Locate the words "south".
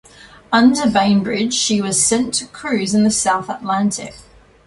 3.11-3.51